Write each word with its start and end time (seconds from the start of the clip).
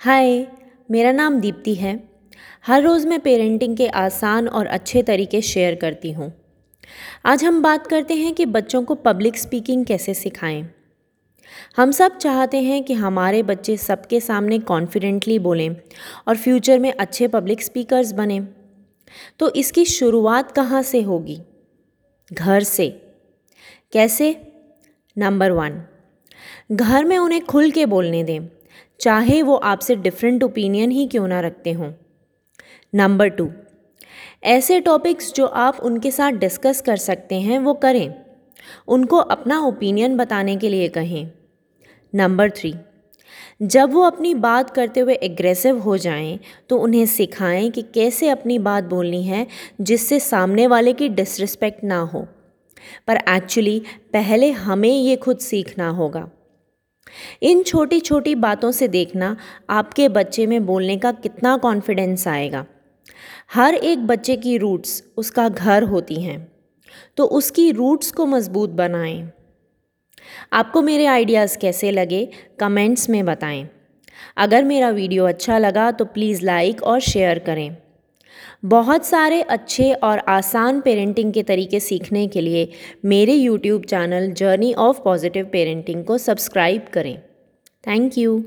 हाय, 0.00 0.46
मेरा 0.90 1.12
नाम 1.12 1.40
दीप्ति 1.40 1.74
है। 1.74 2.08
हर 2.66 2.82
रोज़ 2.82 3.06
मैं 3.06 3.20
पेरेंटिंग 3.20 3.76
के 3.76 3.86
आसान 3.86 4.48
और 4.48 4.66
अच्छे 4.66 5.02
तरीके 5.02 5.40
शेयर 5.40 5.74
करती 5.74 6.12
हूँ। 6.12 6.32
आज 7.24 7.44
हम 7.44 7.62
बात 7.62 7.86
करते 7.86 8.14
हैं 8.14 8.34
कि 8.34 8.46
बच्चों 8.46 8.82
को 8.82 8.94
पब्लिक 8.94 9.38
स्पीकिंग 9.38 9.86
कैसे 9.86 10.14
सिखाएँ। 10.14 10.70
हम 11.76 11.90
सब 11.90 12.18
चाहते 12.18 12.62
हैं 12.62 12.84
कि 12.84 12.94
हमारे 12.94 13.42
बच्चे 13.42 13.76
सबके 13.76 14.20
सामने 14.20 14.58
कॉन्फिडेंटली 14.58 15.38
बोलें 15.38 15.76
और 16.28 16.36
फ्यूचर 16.36 16.78
में 16.78 16.92
अच्छे 16.92 17.28
पब्लिक 17.28 17.62
स्पीकर्स 17.62 18.12
बने। 18.12 18.40
तो 19.38 19.50
इसकी 19.50 19.84
शुरुआत 19.84 20.52
कहाँ 20.52 20.82
से 20.82 21.02
होगी? 21.02 21.40
घर 22.32 22.62
से। 22.62 22.88
कैसे? 23.92 24.36
नंबर 25.18 25.50
वन 25.50 25.82
घर 26.72 27.04
में 27.04 27.18
उन्हें 27.18 27.44
खुल 27.44 27.70
के 27.70 27.86
बोलने 27.86 28.24
दें। 28.24 28.48
चाहे 29.00 29.42
वो 29.42 29.54
आपसे 29.54 29.96
डिफरेंट 29.96 30.42
ओपिनियन 30.42 30.90
ही 30.90 31.06
क्यों 31.06 31.28
ना 31.28 31.40
रखते 31.40 31.72
हों। 31.72 31.92
नंबर 32.94 33.28
टू 33.28 33.50
ऐसे 34.44 34.80
टॉपिक्स 34.80 35.32
जो 35.32 35.46
आप 35.46 35.80
उनके 35.80 36.10
साथ 36.10 36.32
डिस्कस 36.32 36.80
कर 36.80 36.96
सकते 36.96 37.34
हैं, 37.34 37.58
वो 37.58 37.74
करें। 37.74 38.14
उनको 38.88 39.16
अपना 39.16 39.60
ओपिनियन 39.60 40.16
बताने 40.16 40.56
के 40.56 40.68
लिए 40.68 40.88
कहें। 40.88 41.30
नंबर 42.14 42.50
थ्री 42.50 42.74
जब 43.62 43.92
वो 43.92 44.02
अपनी 44.02 44.34
बात 44.34 44.70
करते 44.70 45.00
हुए 45.00 45.14
एग्रेसिव 45.14 45.78
हो 45.78 45.96
जाएँ 45.96 46.40
तो 46.68 46.78
उन्हें 46.78 47.06
सिखाएँ 47.06 47.70
कि 47.70 47.82
कैसे 47.82 48.28
अपनी 48.28 48.58
बात 48.58 48.84
बोलनी 48.84 49.22
है, 49.22 49.46
जिससे 49.80 50.20
सामने 50.20 50.66
वाले 50.66 50.92
की 50.92 51.08
डिसरिस्पेक्ट 51.08 51.84
ना 51.84 52.00
हो। 52.00 52.26
पर 53.06 53.16
एक्चुअली 53.16 53.82
पहले 54.12 54.50
हमें 54.50 54.88
ये 54.88 55.16
खुद 55.16 55.38
सीखना 55.38 55.88
होगा। 55.88 56.30
इन 57.42 57.62
छोटी 57.62 58.00
छोटी 58.00 58.34
बातों 58.36 58.70
से 58.70 58.88
देखना 58.88 59.36
आपके 59.70 60.08
बच्चे 60.08 60.46
में 60.46 60.64
बोलने 60.66 60.96
का 60.96 61.12
कितना 61.12 61.56
कॉन्फिडेंस 61.56 62.26
आएगा। 62.28 62.64
हर 63.54 63.74
एक 63.74 64.06
बच्चे 64.06 64.36
की 64.36 64.56
रूट्स 64.58 65.02
उसका 65.16 65.48
घर 65.48 65.82
होती 65.84 66.22
हैं 66.22 66.38
तो 67.16 67.24
उसकी 67.32 67.70
रूट्स 67.72 68.10
को 68.10 68.26
मज़बूत 68.26 68.70
बनाएँ। 68.72 69.30
आपको 70.52 70.82
मेरे 70.82 71.06
आइडियाज़ 71.06 71.56
कैसे 71.58 71.90
लगे 71.90 72.28
कमेंट्स 72.60 73.08
में 73.10 73.24
बताएँ। 73.24 73.68
अगर 74.36 74.64
मेरा 74.64 74.90
वीडियो 74.90 75.24
अच्छा 75.24 75.58
लगा 75.58 75.90
तो 75.90 76.04
प्लीज़ 76.04 76.44
लाइक 76.44 76.82
और 76.82 77.00
शेयर 77.02 77.38
करें। 77.38 77.76
बहुत 78.64 79.06
सारे 79.06 79.40
अच्छे 79.42 79.92
और 79.92 80.18
आसान 80.28 80.80
पेरेंटिंग 80.80 81.32
के 81.32 81.42
तरीके 81.42 81.80
सीखने 81.80 82.26
के 82.26 82.40
लिए 82.40 82.68
मेरे 83.04 83.34
YouTube 83.34 83.84
channel 83.84 84.30
journey 84.32 84.72
of 84.74 85.00
positive 85.00 85.46
parenting 85.52 86.04
को 86.04 86.18
सब्सक्राइब 86.18 86.86
करें। 86.92 87.16
Thank 87.84 88.18
you 88.18 88.44